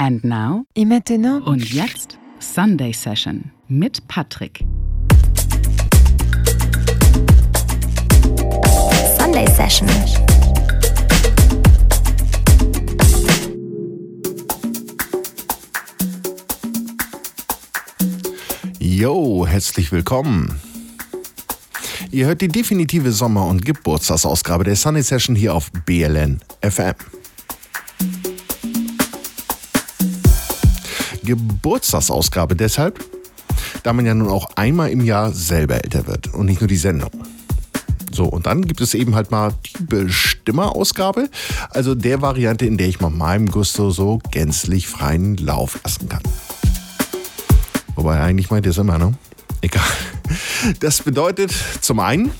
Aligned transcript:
And 0.00 0.22
now 0.22 0.64
Et 0.76 0.84
maintenant 0.84 1.44
und 1.44 1.72
jetzt 1.72 2.18
Sunday 2.38 2.92
Session 2.92 3.50
mit 3.66 4.06
Patrick. 4.06 4.64
Sunday 9.18 9.44
Session. 9.48 9.88
Yo, 18.78 19.46
herzlich 19.48 19.90
willkommen. 19.90 20.60
Ihr 22.12 22.26
hört 22.26 22.40
die 22.40 22.46
definitive 22.46 23.10
Sommer- 23.10 23.48
und 23.48 23.64
Geburtstagsausgabe 23.64 24.62
der 24.62 24.76
Sunny 24.76 25.02
Session 25.02 25.34
hier 25.34 25.54
auf 25.54 25.72
BLN 25.86 26.40
FM. 26.62 26.94
Geburtstagsausgabe 31.28 32.56
deshalb, 32.56 33.04
da 33.82 33.92
man 33.92 34.06
ja 34.06 34.14
nun 34.14 34.28
auch 34.28 34.50
einmal 34.56 34.90
im 34.90 35.04
Jahr 35.04 35.32
selber 35.32 35.76
älter 35.84 36.06
wird 36.06 36.34
und 36.34 36.46
nicht 36.46 36.60
nur 36.60 36.68
die 36.68 36.76
Sendung. 36.76 37.10
So, 38.10 38.24
und 38.24 38.46
dann 38.46 38.62
gibt 38.62 38.80
es 38.80 38.94
eben 38.94 39.14
halt 39.14 39.30
mal 39.30 39.52
die 39.64 39.84
Bestimmerausgabe, 39.84 41.28
also 41.70 41.94
der 41.94 42.22
Variante, 42.22 42.66
in 42.66 42.78
der 42.78 42.88
ich 42.88 43.00
mal 43.00 43.10
meinem 43.10 43.50
Gusto 43.50 43.90
so 43.90 44.18
gänzlich 44.30 44.88
freien 44.88 45.36
Lauf 45.36 45.78
lassen 45.84 46.08
kann. 46.08 46.22
Wobei 47.94 48.20
eigentlich 48.20 48.50
meint 48.50 48.66
ihr 48.66 48.70
es 48.70 48.78
immer, 48.78 48.98
ne? 48.98 49.14
Egal. 49.60 49.82
Das 50.80 51.02
bedeutet 51.02 51.52
zum 51.80 52.00
einen, 52.00 52.30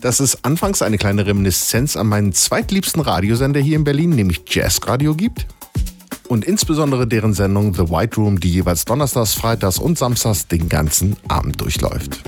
dass 0.00 0.20
es 0.20 0.44
anfangs 0.44 0.82
eine 0.82 0.98
kleine 0.98 1.26
Reminiszenz 1.26 1.96
an 1.96 2.06
meinen 2.06 2.32
zweitliebsten 2.32 3.00
Radiosender 3.00 3.60
hier 3.60 3.76
in 3.76 3.84
Berlin, 3.84 4.10
nämlich 4.10 4.42
Jazzradio 4.48 5.14
gibt. 5.14 5.46
Und 6.30 6.44
insbesondere 6.44 7.08
deren 7.08 7.34
Sendung 7.34 7.74
The 7.74 7.90
White 7.90 8.14
Room, 8.14 8.38
die 8.38 8.52
jeweils 8.52 8.84
donnerstags, 8.84 9.34
freitags 9.34 9.80
und 9.80 9.98
samstags 9.98 10.46
den 10.46 10.68
ganzen 10.68 11.16
Abend 11.26 11.60
durchläuft. 11.60 12.22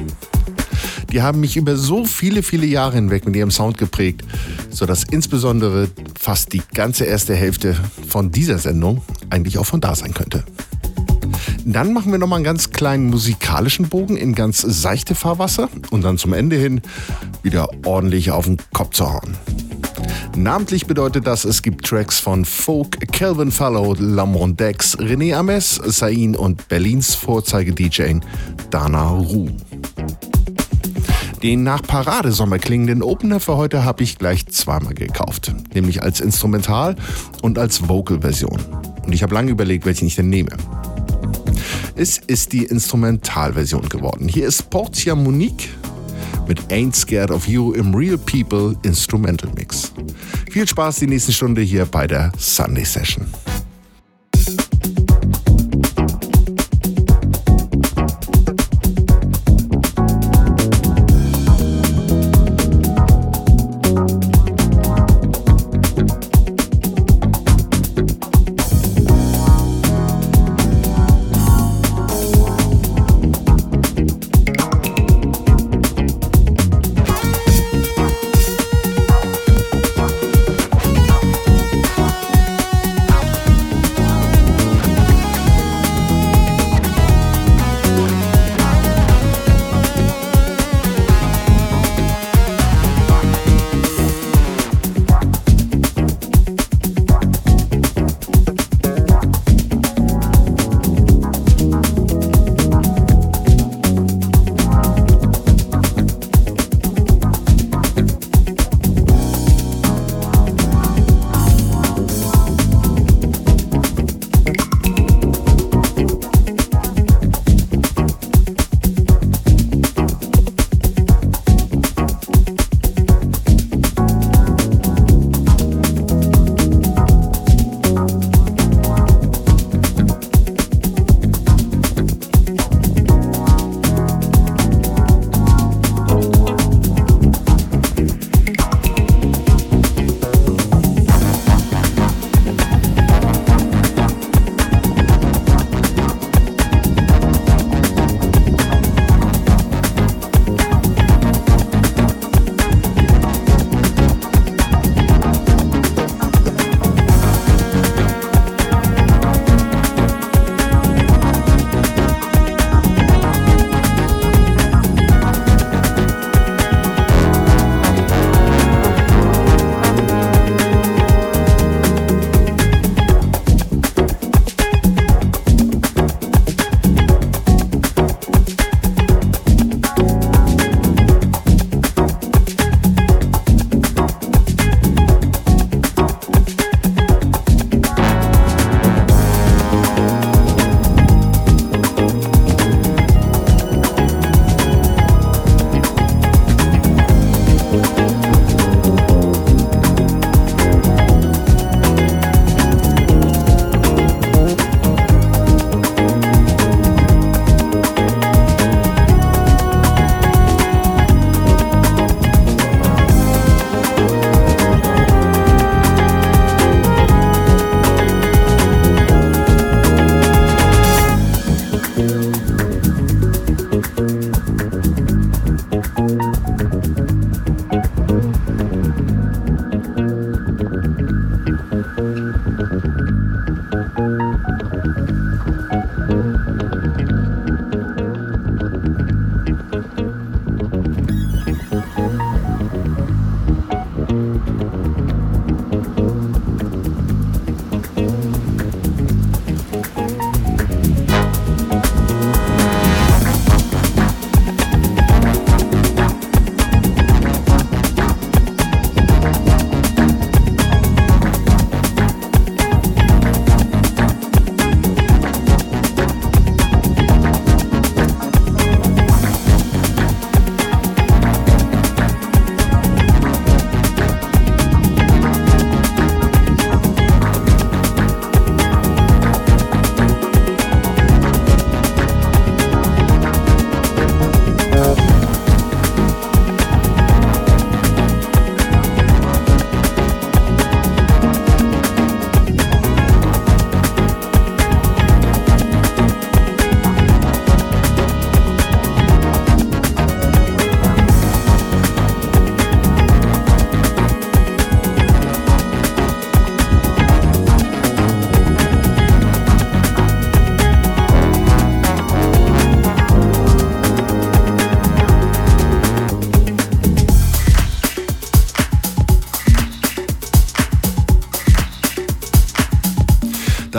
Die 1.12 1.22
haben 1.22 1.39
mich 1.39 1.56
über 1.56 1.77
so 1.77 2.05
viele, 2.05 2.42
viele 2.42 2.67
Jahre 2.67 2.97
hinweg 2.97 3.27
mit 3.27 3.36
ihrem 3.36 3.53
Sound 3.53 3.78
geprägt, 3.78 4.22
sodass 4.70 5.05
insbesondere 5.05 5.89
fast 6.19 6.53
die 6.53 6.62
ganze 6.75 7.05
erste 7.05 7.36
Hälfte 7.36 7.77
von 8.09 8.33
dieser 8.33 8.59
Sendung 8.59 9.03
eigentlich 9.31 9.56
auch 9.59 9.67
von 9.67 9.81
da 9.81 9.94
sein 9.94 10.14
könnte. 10.14 10.42
Dann 11.64 11.92
machen 11.92 12.11
wir 12.11 12.19
nochmal 12.19 12.39
einen 12.39 12.44
ganz 12.44 12.70
kleinen 12.70 13.09
musikalischen 13.09 13.89
Bogen 13.89 14.16
in 14.16 14.34
ganz 14.34 14.62
seichte 14.62 15.14
Fahrwasser 15.14 15.69
und 15.92 16.03
dann 16.03 16.19
zum 16.19 16.33
Ende 16.33 16.56
hin 16.56 16.81
wieder 17.44 17.69
ordentlich 17.87 18.33
auf 18.33 18.47
den 18.47 18.56
Kopf 18.72 18.97
zu 18.97 19.12
hauen. 19.12 19.37
Namentlich 20.36 20.86
bedeutet 20.86 21.27
das, 21.27 21.44
es 21.44 21.62
gibt 21.62 21.84
Tracks 21.84 22.19
von 22.19 22.44
Folk, 22.44 23.12
Calvin 23.12 23.52
Fallow, 23.52 23.94
Lamont 23.98 24.58
Dex, 24.58 24.98
René 24.98 25.34
Ames, 25.34 25.80
Sain 25.84 26.34
und 26.34 26.69
Berlins 26.69 27.14
Vorzeige-DJ 27.14 28.20
Dana 28.70 29.10
Ruh. 29.10 29.48
Den 31.42 31.64
nach 31.64 31.83
Paradesommer 31.83 32.58
klingenden 32.58 33.03
Opener 33.03 33.41
für 33.41 33.56
heute 33.56 33.84
habe 33.84 34.05
ich 34.05 34.16
gleich 34.16 34.47
zweimal 34.47 34.94
gekauft. 34.94 35.55
Nämlich 35.75 36.03
als 36.03 36.20
Instrumental- 36.20 36.97
und 37.42 37.58
als 37.58 37.88
Vocal-Version. 37.88 38.60
Und 39.05 39.12
ich 39.12 39.22
habe 39.22 39.34
lange 39.34 39.50
überlegt, 39.50 39.84
welchen 39.84 40.06
ich 40.06 40.16
denn 40.16 40.30
nehme. 40.30 40.56
Es 41.94 42.16
ist 42.16 42.53
die 42.53 42.64
Instrumentalversion 42.64 43.88
geworden. 43.88 44.28
Hier 44.28 44.47
ist 44.47 44.70
Portia 44.70 45.14
Monique 45.14 45.69
mit 46.47 46.73
Ain't 46.73 46.97
Scared 46.97 47.31
of 47.31 47.47
You 47.47 47.73
im 47.73 47.95
Real 47.95 48.19
People 48.19 48.77
Instrumental 48.83 49.51
Mix. 49.57 49.93
Viel 50.51 50.67
Spaß 50.67 50.97
die 50.97 51.07
nächste 51.07 51.33
Stunde 51.33 51.62
hier 51.62 51.87
bei 51.87 52.07
der 52.07 52.33
Sunday 52.39 52.84
Session. 52.84 53.27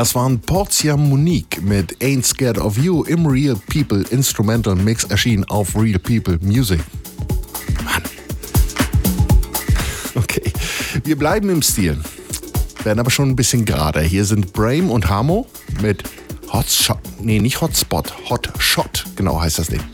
Das 0.03 0.15
waren 0.15 0.37
Portia 0.37 0.97
Monique 0.97 1.61
mit 1.61 2.03
Ain't 2.03 2.25
Scared 2.25 2.57
of 2.57 2.77
You 2.77 3.05
im 3.05 3.25
Real 3.25 3.55
People 3.71 4.03
Instrumental 4.09 4.75
Mix 4.75 5.05
erschienen 5.05 5.45
auf 5.45 5.77
Real 5.77 5.97
People 5.97 6.37
Music. 6.41 6.81
Mann. 7.85 8.03
Okay, 10.15 10.51
wir 11.05 11.17
bleiben 11.17 11.49
im 11.49 11.61
Stil, 11.61 11.97
werden 12.83 12.99
aber 12.99 13.11
schon 13.11 13.29
ein 13.29 13.37
bisschen 13.37 13.63
gerader. 13.63 14.01
Hier 14.01 14.25
sind 14.25 14.51
Brame 14.51 14.91
und 14.91 15.07
Hamo 15.07 15.47
mit 15.81 16.03
Hotshot, 16.51 16.99
nee, 17.21 17.39
nicht 17.39 17.61
Hotspot, 17.61 18.13
Hotshot, 18.29 19.05
genau 19.15 19.39
heißt 19.39 19.59
das 19.59 19.67
Ding. 19.67 19.92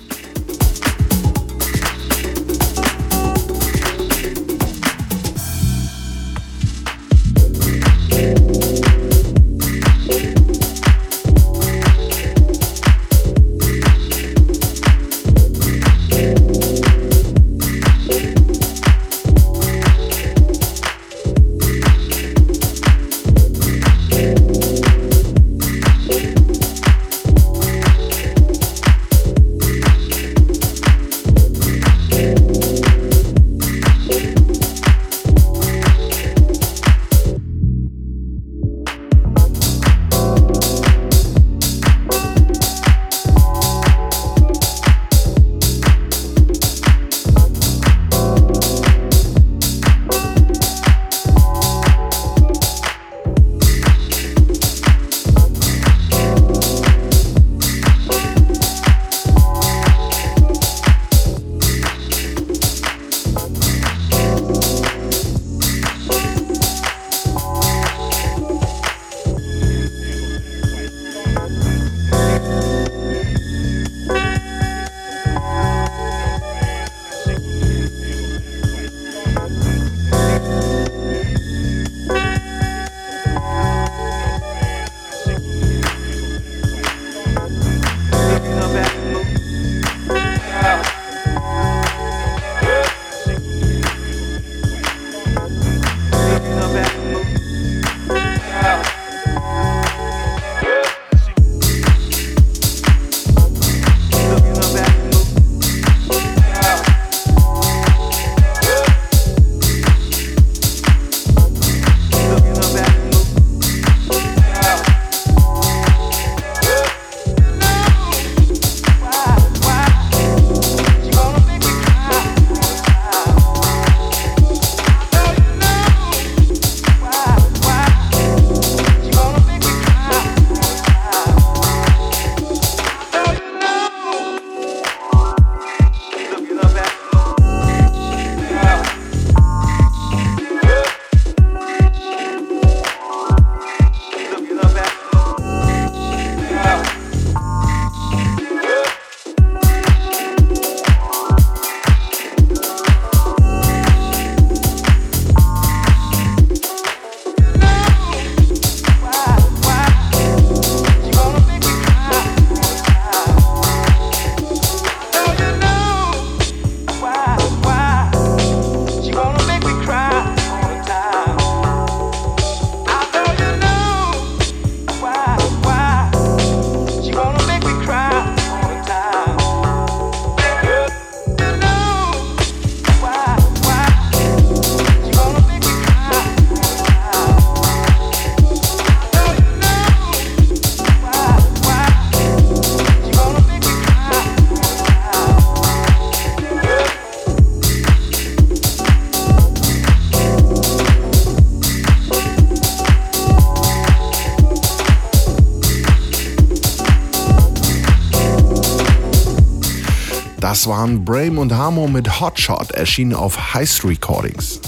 Waren 210.69 211.03
Brame 211.03 211.39
und 211.39 211.51
Hamo 211.51 211.87
mit 211.87 212.21
Hotshot, 212.21 212.71
erschienen 212.73 213.15
auf 213.15 213.55
Heist 213.55 213.83
Recordings. 213.83 214.61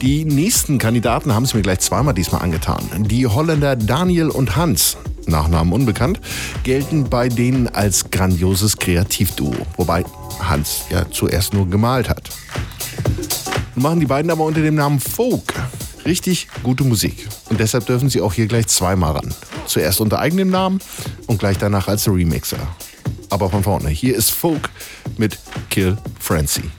Die 0.00 0.24
nächsten 0.24 0.78
Kandidaten 0.78 1.34
haben 1.34 1.44
es 1.44 1.52
mir 1.52 1.60
gleich 1.60 1.80
zweimal 1.80 2.14
diesmal 2.14 2.40
angetan. 2.40 2.88
Die 2.96 3.26
Holländer 3.26 3.76
Daniel 3.76 4.30
und 4.30 4.56
Hans, 4.56 4.96
Nachnamen 5.26 5.74
unbekannt, 5.74 6.18
gelten 6.62 7.10
bei 7.10 7.28
denen 7.28 7.68
als 7.68 8.10
grandioses 8.10 8.78
Kreativduo, 8.78 9.54
wobei 9.76 10.02
Hans 10.40 10.84
ja 10.88 11.04
zuerst 11.10 11.52
nur 11.52 11.68
gemalt 11.68 12.08
hat. 12.08 12.30
Machen 13.74 14.00
die 14.00 14.06
beiden 14.06 14.30
aber 14.30 14.44
unter 14.44 14.62
dem 14.62 14.76
Namen 14.76 14.98
Folk 14.98 15.52
richtig 16.06 16.48
gute 16.62 16.84
Musik 16.84 17.28
und 17.50 17.60
deshalb 17.60 17.84
dürfen 17.84 18.08
sie 18.08 18.22
auch 18.22 18.32
hier 18.32 18.46
gleich 18.46 18.68
zweimal 18.68 19.12
ran. 19.12 19.34
Zuerst 19.66 20.00
unter 20.00 20.20
eigenem 20.20 20.48
Namen 20.48 20.80
und 21.26 21.38
gleich 21.38 21.58
danach 21.58 21.88
als 21.88 22.08
Remixer 22.08 22.58
aber 23.36 23.50
von 23.50 23.62
vorne. 23.62 23.90
Hier 23.90 24.16
ist 24.16 24.30
Folk 24.30 24.70
mit 25.18 25.38
Kill 25.68 25.98
Francie. 26.18 26.70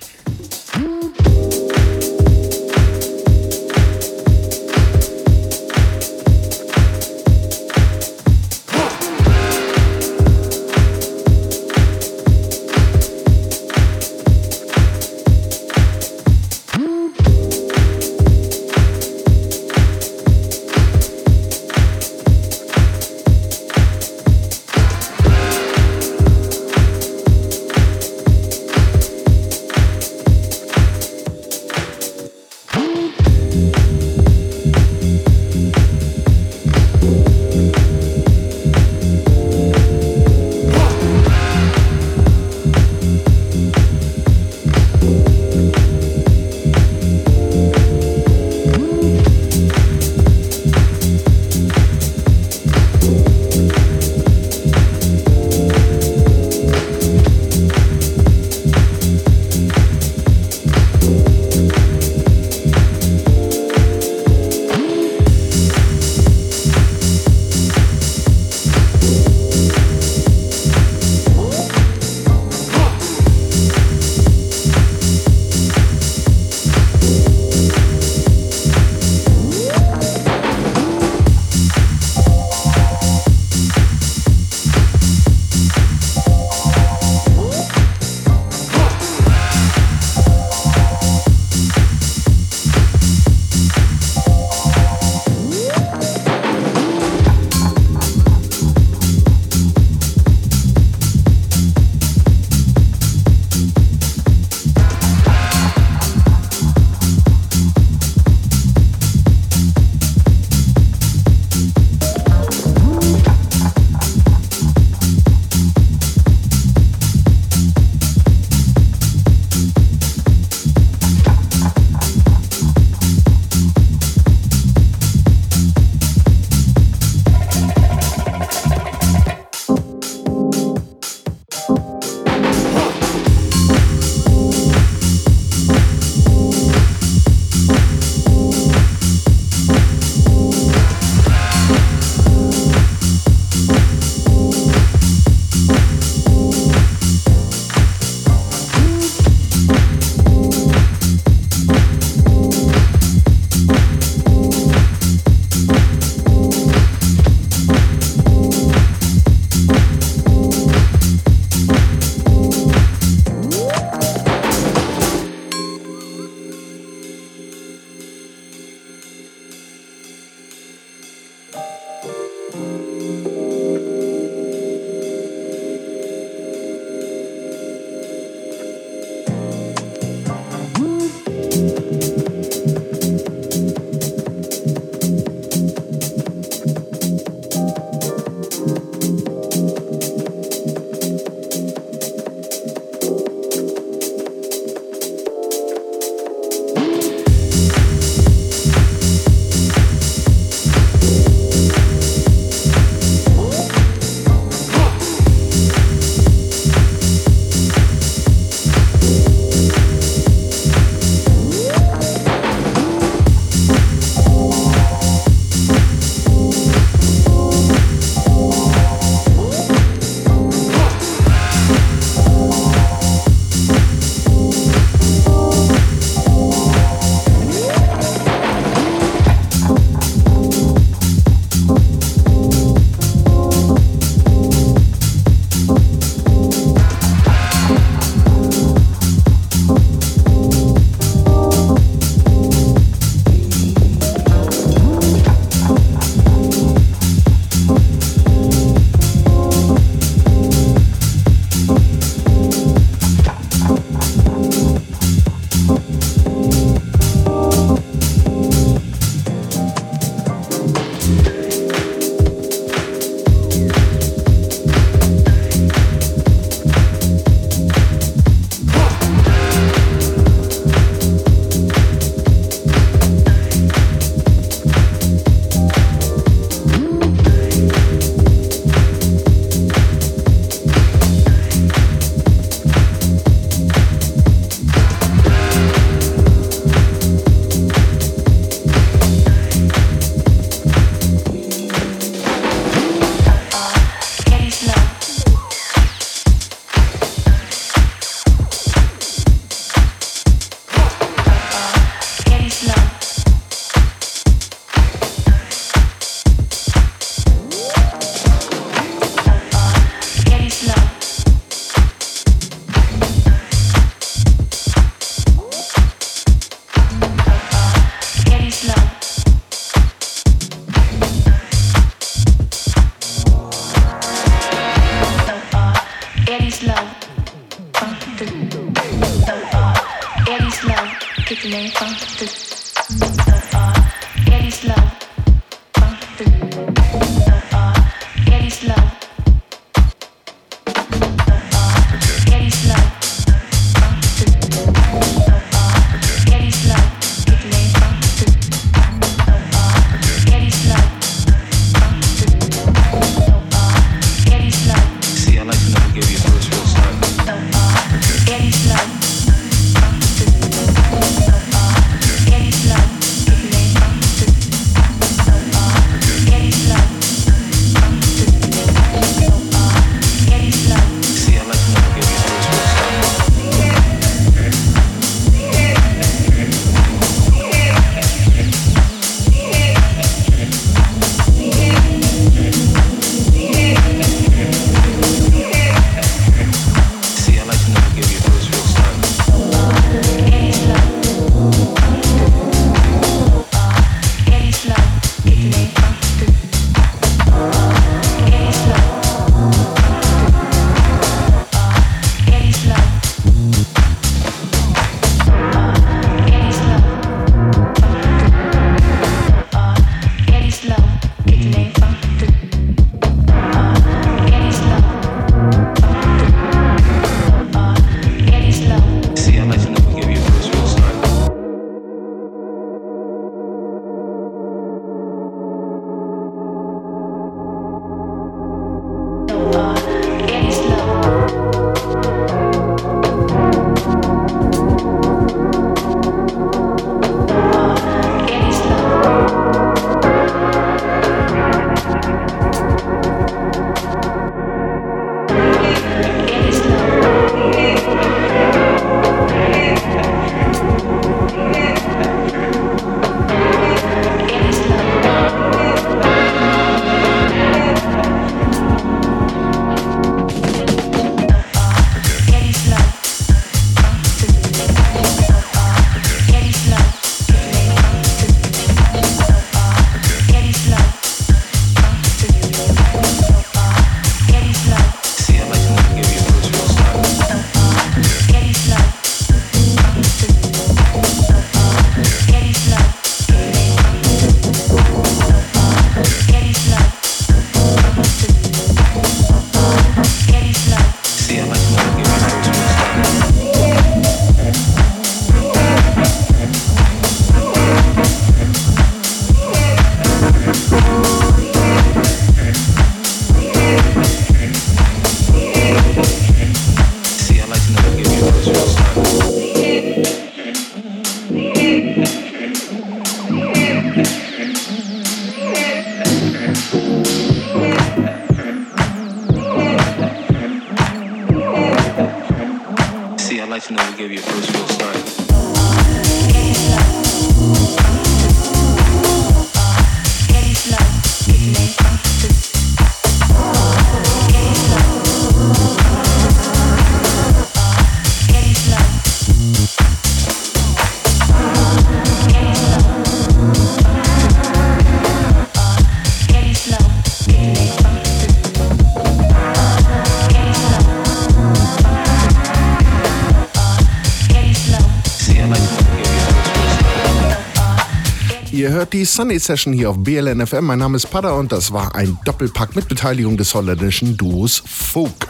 Hört 558.88 558.94
die 558.94 559.04
Sunday 559.04 559.38
Session 559.38 559.74
hier 559.74 559.90
auf 559.90 559.98
BLNFM. 559.98 560.64
Mein 560.64 560.80
Name 560.80 560.96
ist 560.96 561.08
Pada 561.08 561.32
und 561.32 561.52
das 561.52 561.74
war 561.74 561.94
ein 561.96 562.18
Doppelpack 562.24 562.74
mit 562.74 562.88
Beteiligung 562.88 563.36
des 563.36 563.54
holländischen 563.54 564.16
Duos 564.16 564.64
Folk. 564.66 565.28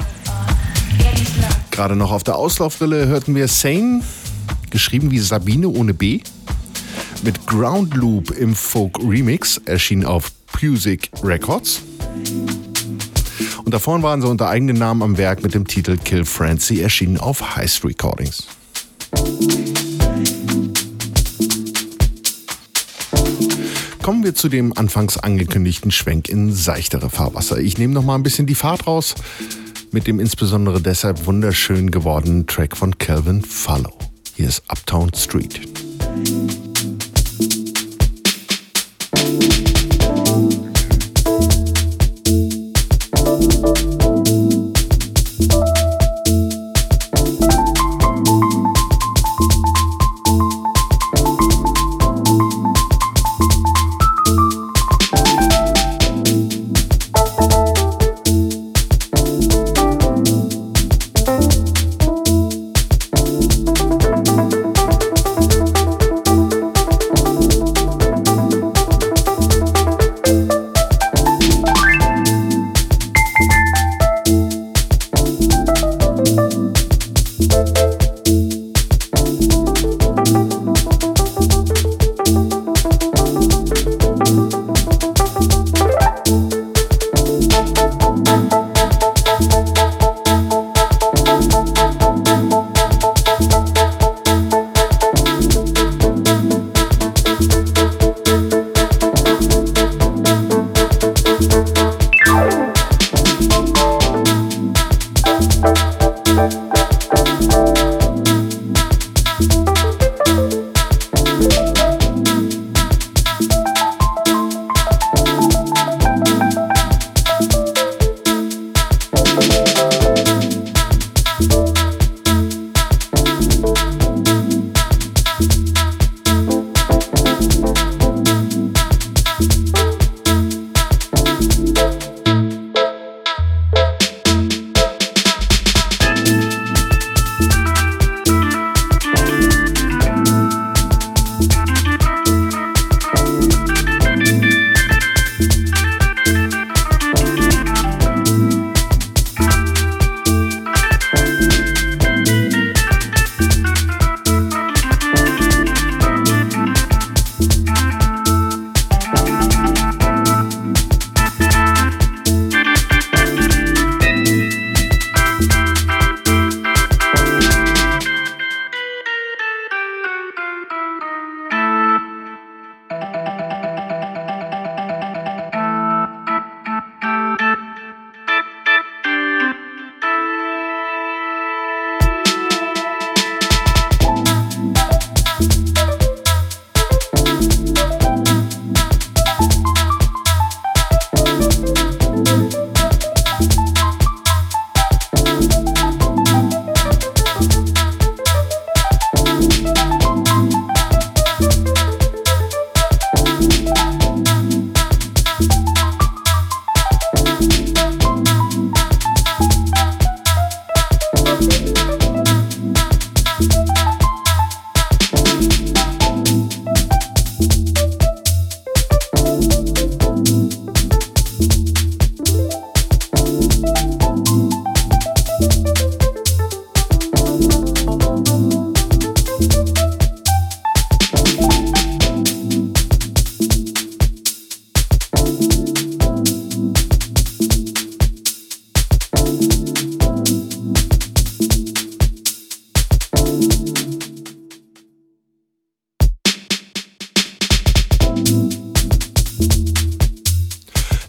Gerade 1.72 1.96
noch 1.96 2.12
auf 2.12 2.24
der 2.24 2.36
Auslaufrille 2.36 3.08
hörten 3.08 3.34
wir 3.34 3.48
Sane, 3.48 4.04
geschrieben 4.70 5.10
wie 5.10 5.18
Sabine 5.18 5.70
ohne 5.70 5.96
B, 5.96 6.20
mit 7.24 7.48
Ground 7.48 7.96
Loop 7.96 8.30
im 8.30 8.54
Folk 8.54 9.00
Remix, 9.00 9.60
erschien 9.66 10.06
auf 10.06 10.32
Music 10.62 11.10
Records. 11.24 11.82
Und 13.66 13.74
davor 13.74 14.04
waren 14.04 14.22
sie 14.22 14.28
unter 14.28 14.50
eigenem 14.50 14.78
Namen 14.78 15.02
am 15.02 15.18
Werk 15.18 15.42
mit 15.42 15.56
dem 15.56 15.66
Titel 15.66 15.98
Kill 15.98 16.26
Francie, 16.26 16.82
erschienen 16.82 17.18
auf 17.18 17.56
Heist 17.56 17.84
Recordings. 17.84 18.46
Kommen 24.08 24.24
wir 24.24 24.34
zu 24.34 24.48
dem 24.48 24.72
anfangs 24.78 25.18
angekündigten 25.18 25.92
Schwenk 25.92 26.30
in 26.30 26.54
seichtere 26.54 27.10
Fahrwasser. 27.10 27.58
Ich 27.58 27.78
nehme 27.78 27.94
noch 27.94 28.06
mal 28.06 28.16
ein 28.16 28.24
bisschen 28.24 28.48
die 28.48 28.56
Fahrt 28.56 28.88
raus 28.88 29.16
mit 29.92 30.08
dem 30.08 30.22
insbesondere 30.22 30.80
deshalb 30.80 31.26
wunderschön 31.26 31.92
gewordenen 31.92 32.48
Track 32.48 32.78
von 32.78 32.98
Calvin 32.98 33.42
Follow. 33.42 33.98
Hier 34.34 34.48
ist 34.48 34.64
Uptown 34.70 35.14
Street. 35.14 35.60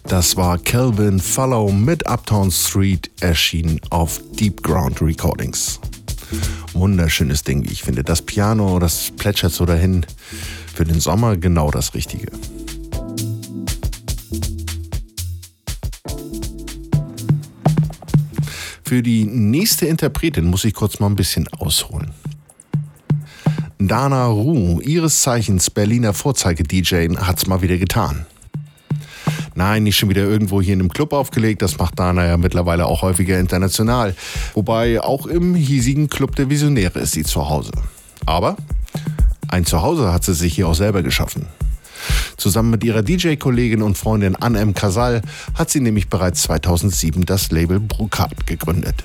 Das 0.09 0.35
war 0.35 0.57
Calvin 0.57 1.19
Follow 1.19 1.71
mit 1.71 2.09
Uptown 2.09 2.49
Street, 2.49 3.11
erschienen 3.19 3.79
auf 3.91 4.19
Deep 4.31 4.63
Ground 4.63 4.99
Recordings. 5.03 5.79
Wunderschönes 6.73 7.43
Ding, 7.43 7.63
wie 7.63 7.71
ich 7.71 7.83
finde. 7.83 8.03
Das 8.03 8.23
Piano, 8.23 8.79
das 8.79 9.11
plätschert 9.17 9.51
so 9.51 9.67
dahin. 9.67 10.03
Für 10.73 10.83
den 10.83 10.99
Sommer 10.99 11.37
genau 11.37 11.69
das 11.69 11.93
Richtige. 11.93 12.31
Für 18.83 19.03
die 19.03 19.25
nächste 19.25 19.85
Interpretin 19.85 20.45
muss 20.45 20.65
ich 20.65 20.73
kurz 20.73 20.99
mal 20.99 21.05
ein 21.05 21.15
bisschen 21.15 21.47
ausholen. 21.49 22.09
Dana 23.77 24.25
Ruh, 24.25 24.81
ihres 24.81 25.21
Zeichens 25.21 25.69
Berliner 25.69 26.13
Vorzeige-DJ, 26.15 27.15
hat's 27.17 27.45
mal 27.45 27.61
wieder 27.61 27.77
getan. 27.77 28.25
Nein, 29.59 29.83
nicht 29.83 29.97
schon 29.97 30.07
wieder 30.07 30.23
irgendwo 30.23 30.61
hier 30.61 30.73
in 30.73 30.79
einem 30.79 30.87
Club 30.87 31.11
aufgelegt, 31.11 31.61
das 31.61 31.77
macht 31.77 31.99
Dana 31.99 32.25
ja 32.25 32.37
mittlerweile 32.37 32.85
auch 32.85 33.01
häufiger 33.01 33.37
international. 33.37 34.15
Wobei 34.53 35.01
auch 35.01 35.25
im 35.25 35.53
hiesigen 35.53 36.07
Club 36.07 36.37
der 36.37 36.49
Visionäre 36.49 36.99
ist 36.99 37.11
sie 37.11 37.25
zu 37.25 37.49
Hause. 37.49 37.73
Aber 38.25 38.55
ein 39.49 39.65
Zuhause 39.65 40.13
hat 40.13 40.23
sie 40.23 40.33
sich 40.33 40.55
hier 40.55 40.65
auch 40.65 40.75
selber 40.75 41.03
geschaffen. 41.03 41.45
Zusammen 42.37 42.69
mit 42.69 42.85
ihrer 42.85 43.03
DJ-Kollegin 43.03 43.81
und 43.81 43.97
Freundin 43.97 44.37
Anne 44.37 44.61
M. 44.61 44.73
Casal 44.73 45.21
hat 45.55 45.69
sie 45.69 45.81
nämlich 45.81 46.07
bereits 46.07 46.43
2007 46.43 47.25
das 47.25 47.51
Label 47.51 47.81
Brucat 47.81 48.47
gegründet. 48.47 49.03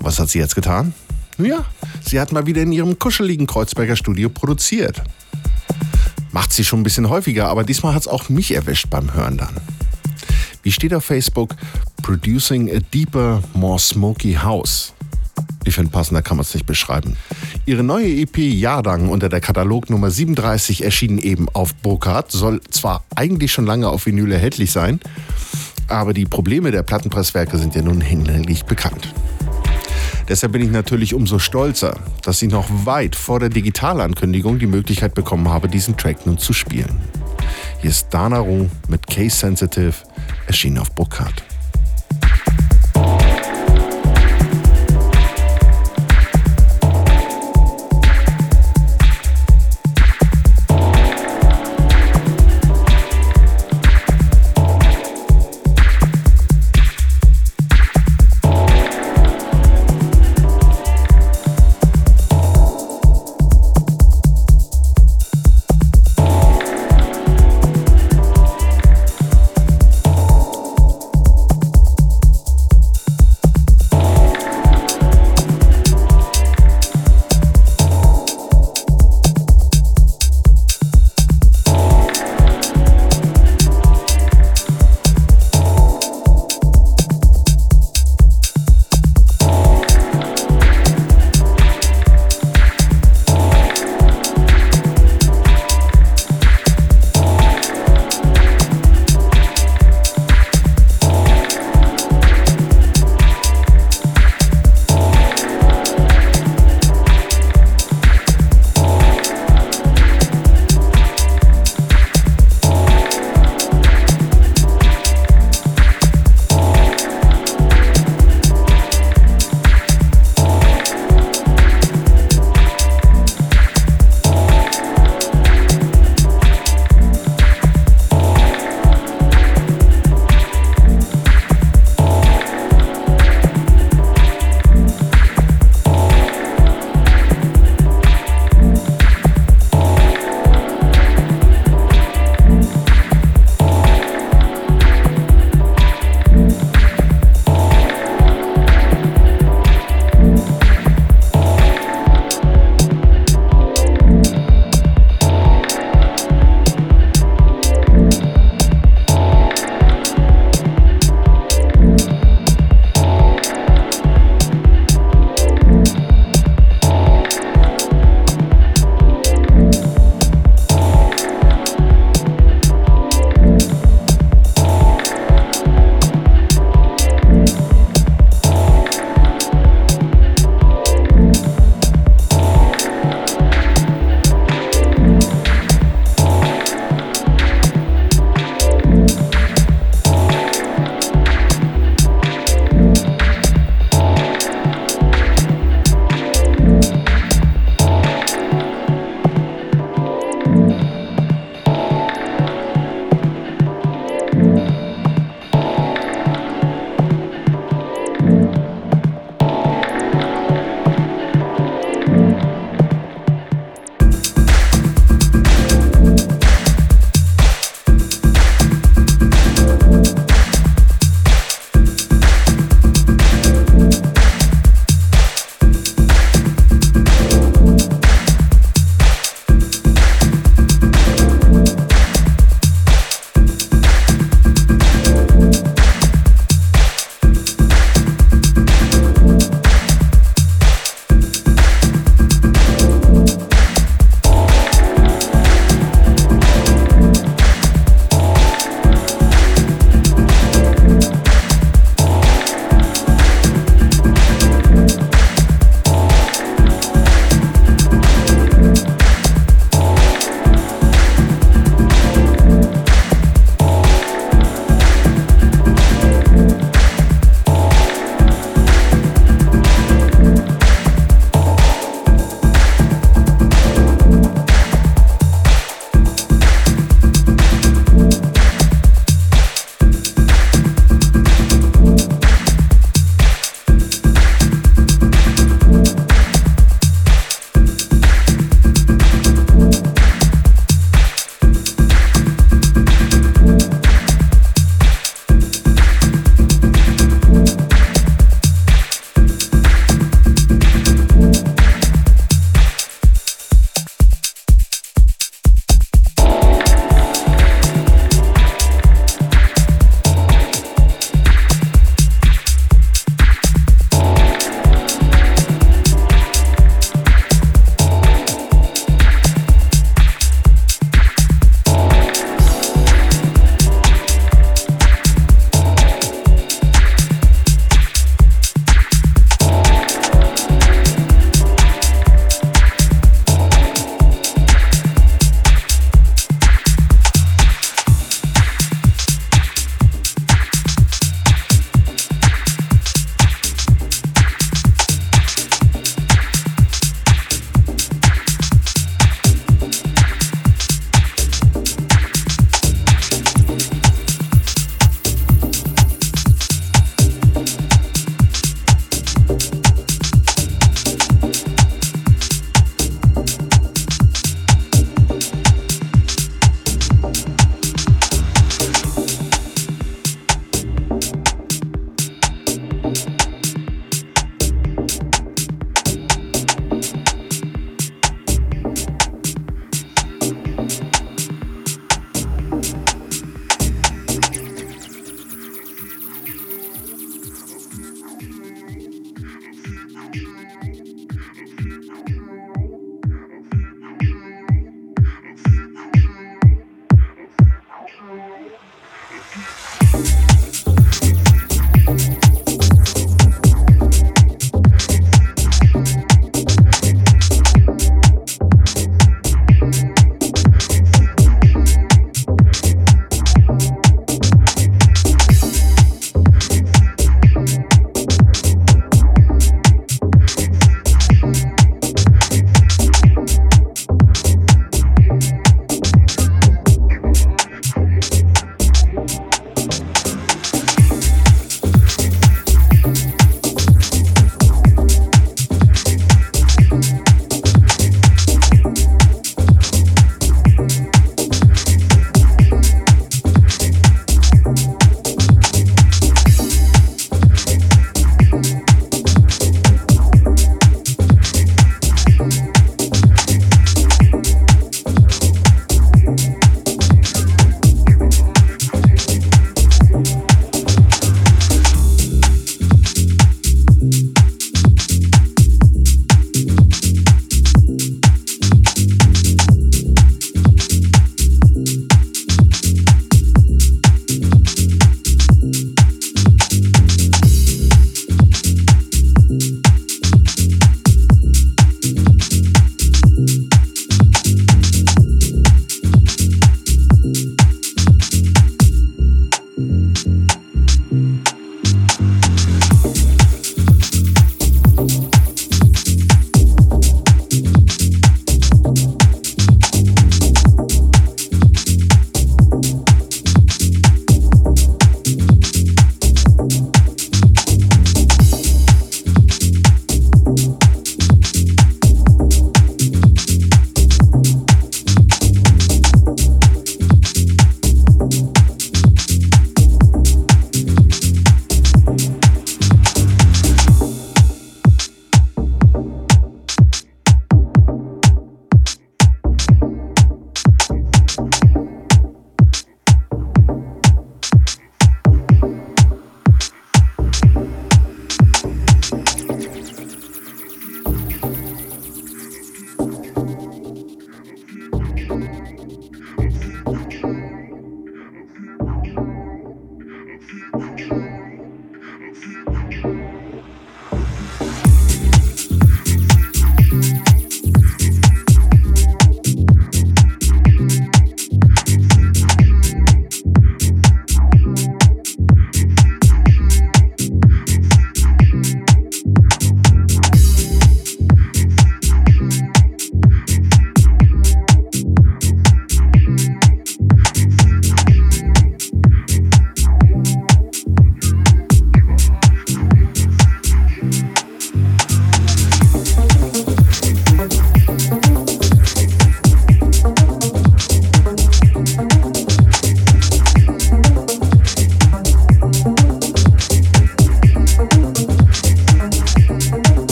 was 0.00 0.18
hat 0.18 0.28
sie 0.28 0.38
jetzt 0.38 0.54
getan? 0.54 0.92
Ja, 1.38 1.64
sie 2.04 2.20
hat 2.20 2.30
mal 2.30 2.44
wieder 2.44 2.60
in 2.60 2.72
ihrem 2.72 2.98
kuscheligen 2.98 3.46
Kreuzberger 3.46 3.96
Studio 3.96 4.28
produziert. 4.28 5.02
Macht 6.32 6.52
sie 6.52 6.64
schon 6.64 6.80
ein 6.80 6.82
bisschen 6.82 7.08
häufiger, 7.10 7.48
aber 7.48 7.62
diesmal 7.62 7.94
hat 7.94 8.02
es 8.02 8.08
auch 8.08 8.28
mich 8.28 8.54
erwischt 8.54 8.88
beim 8.90 9.14
Hören 9.14 9.36
dann. 9.36 9.56
Wie 10.62 10.72
steht 10.72 10.94
auf 10.94 11.04
Facebook? 11.04 11.54
Producing 12.02 12.74
a 12.74 12.80
deeper, 12.92 13.42
more 13.52 13.78
smoky 13.78 14.34
house. 14.34 14.94
Ich 15.64 15.74
finde, 15.74 15.90
passender 15.90 16.22
kann 16.22 16.36
man 16.36 16.42
es 16.42 16.54
nicht 16.54 16.66
beschreiben. 16.66 17.16
Ihre 17.66 17.84
neue 17.84 18.08
EP 18.08 18.36
Jadang 18.38 19.08
unter 19.08 19.28
der 19.28 19.40
Katalognummer 19.40 20.10
37 20.10 20.82
erschienen 20.84 21.18
eben 21.18 21.48
auf 21.50 21.74
Burkhardt, 21.74 22.32
soll 22.32 22.60
zwar 22.70 23.04
eigentlich 23.14 23.52
schon 23.52 23.66
lange 23.66 23.88
auf 23.88 24.06
Vinyl 24.06 24.32
erhältlich 24.32 24.72
sein, 24.72 25.00
aber 25.88 26.14
die 26.14 26.24
Probleme 26.24 26.70
der 26.70 26.82
Plattenpresswerke 26.82 27.58
sind 27.58 27.74
ja 27.74 27.82
nun 27.82 28.00
hinlänglich 28.00 28.64
bekannt. 28.64 29.12
Deshalb 30.28 30.52
bin 30.52 30.62
ich 30.62 30.70
natürlich 30.70 31.14
umso 31.14 31.38
stolzer, 31.38 31.98
dass 32.22 32.40
ich 32.42 32.50
noch 32.50 32.68
weit 32.84 33.16
vor 33.16 33.40
der 33.40 33.48
Digitalankündigung 33.48 34.58
die 34.58 34.66
Möglichkeit 34.66 35.14
bekommen 35.14 35.48
habe, 35.48 35.68
diesen 35.68 35.96
Track 35.96 36.26
nun 36.26 36.38
zu 36.38 36.52
spielen. 36.52 37.00
Hier 37.80 37.90
ist 37.90 38.08
Dana 38.10 38.38
Roux 38.38 38.68
mit 38.88 39.06
Case 39.06 39.36
Sensitive, 39.36 39.94
erschienen 40.46 40.78
auf 40.78 40.92
Burkhardt. 40.92 41.42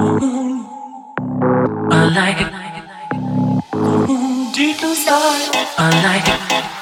I 0.00 0.04
like 2.14 2.40
it. 2.40 2.52
Deep 4.54 4.80
inside, 4.80 5.56
I 5.76 5.90
like 6.04 6.28
it. 6.28 6.77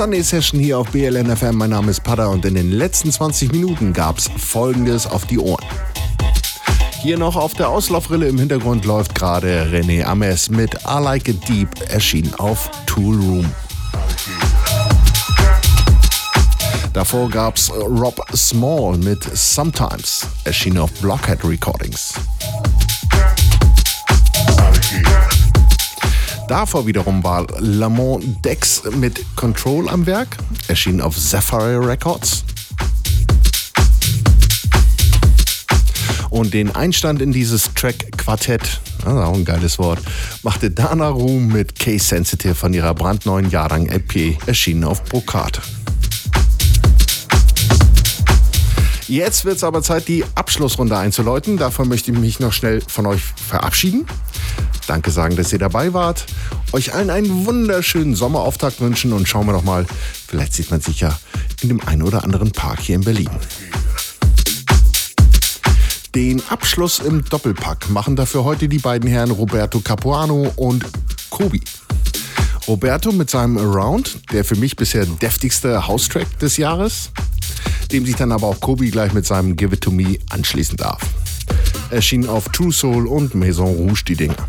Sunday 0.00 0.22
Session 0.22 0.58
hier 0.58 0.78
auf 0.78 0.88
BLN 0.92 1.36
FM. 1.36 1.56
Mein 1.56 1.68
Name 1.68 1.90
ist 1.90 2.02
Pada 2.02 2.28
und 2.28 2.42
in 2.46 2.54
den 2.54 2.72
letzten 2.72 3.12
20 3.12 3.52
Minuten 3.52 3.92
gab's 3.92 4.30
folgendes 4.38 5.06
auf 5.06 5.26
die 5.26 5.38
Ohren. 5.38 5.62
Hier 7.02 7.18
noch 7.18 7.36
auf 7.36 7.52
der 7.52 7.68
Auslaufrille 7.68 8.26
im 8.26 8.38
Hintergrund 8.38 8.86
läuft 8.86 9.14
gerade 9.14 9.68
René 9.70 10.02
Ames 10.04 10.48
mit 10.48 10.72
I 10.88 11.02
Like 11.02 11.28
It 11.28 11.46
Deep, 11.46 11.68
erschienen 11.90 12.32
auf 12.36 12.70
Tool 12.86 13.14
Room. 13.16 13.52
Davor 16.94 17.28
gab's 17.28 17.70
Rob 17.70 18.24
Small 18.34 18.96
mit 18.96 19.22
Sometimes, 19.34 20.26
erschienen 20.44 20.78
auf 20.78 20.90
Blockhead 21.02 21.44
Recordings. 21.44 22.09
Davor 26.50 26.84
wiederum 26.84 27.22
war 27.22 27.46
Lamont 27.60 28.44
Dex 28.44 28.82
mit 28.96 29.24
Control 29.36 29.88
am 29.88 30.04
Werk, 30.04 30.36
erschienen 30.66 31.00
auf 31.00 31.16
Sapphire 31.16 31.86
Records. 31.86 32.42
Und 36.28 36.52
den 36.52 36.74
Einstand 36.74 37.22
in 37.22 37.30
dieses 37.30 37.72
Track-Quartett, 37.74 38.80
ist 38.98 39.06
auch 39.06 39.32
ein 39.32 39.44
geiles 39.44 39.78
Wort, 39.78 40.00
machte 40.42 40.72
Dana 40.72 41.10
Room 41.10 41.52
mit 41.52 41.78
K-Sensitive 41.78 42.56
von 42.56 42.74
ihrer 42.74 42.94
brandneuen 42.94 43.48
Jahrgang 43.48 43.86
LP, 43.86 44.36
erschienen 44.48 44.82
auf 44.82 45.04
Brokat. 45.04 45.60
Jetzt 49.06 49.44
wird 49.44 49.58
es 49.58 49.62
aber 49.62 49.82
Zeit, 49.82 50.08
die 50.08 50.24
Abschlussrunde 50.34 50.98
einzuläuten. 50.98 51.58
Davon 51.58 51.88
möchte 51.88 52.10
ich 52.10 52.18
mich 52.18 52.40
noch 52.40 52.52
schnell 52.52 52.80
von 52.80 53.06
euch 53.06 53.22
verabschieden. 53.22 54.04
Danke 54.90 55.12
sagen, 55.12 55.36
dass 55.36 55.52
ihr 55.52 55.60
dabei 55.60 55.92
wart. 55.92 56.26
Euch 56.72 56.92
allen 56.92 57.10
einen 57.10 57.46
wunderschönen 57.46 58.16
Sommerauftakt 58.16 58.80
wünschen 58.80 59.12
und 59.12 59.28
schauen 59.28 59.46
wir 59.46 59.52
doch 59.52 59.62
mal, 59.62 59.86
vielleicht 60.26 60.52
sieht 60.52 60.72
man 60.72 60.80
sich 60.80 60.98
ja 60.98 61.16
in 61.62 61.68
dem 61.68 61.80
einen 61.86 62.02
oder 62.02 62.24
anderen 62.24 62.50
Park 62.50 62.80
hier 62.80 62.96
in 62.96 63.02
Berlin. 63.02 63.30
Den 66.16 66.42
Abschluss 66.48 66.98
im 66.98 67.24
Doppelpack 67.24 67.88
machen 67.88 68.16
dafür 68.16 68.42
heute 68.42 68.68
die 68.68 68.80
beiden 68.80 69.08
Herren 69.08 69.30
Roberto 69.30 69.78
Capuano 69.78 70.52
und 70.56 70.84
Kobi. 71.30 71.62
Roberto 72.66 73.12
mit 73.12 73.30
seinem 73.30 73.58
Around, 73.58 74.32
der 74.32 74.44
für 74.44 74.56
mich 74.56 74.74
bisher 74.74 75.06
deftigste 75.06 75.86
House-Track 75.86 76.40
des 76.40 76.56
Jahres, 76.56 77.10
dem 77.92 78.04
sich 78.04 78.16
dann 78.16 78.32
aber 78.32 78.48
auch 78.48 78.58
Kobi 78.58 78.90
gleich 78.90 79.12
mit 79.12 79.24
seinem 79.24 79.54
Give 79.54 79.72
It 79.72 79.82
To 79.82 79.92
Me 79.92 80.18
anschließen 80.30 80.76
darf. 80.76 81.00
Erschien 81.90 82.28
auf 82.28 82.48
True 82.48 82.72
Soul 82.72 83.06
und 83.06 83.36
Maison 83.36 83.72
Rouge 83.72 84.02
die 84.08 84.16
Dinger. 84.16 84.48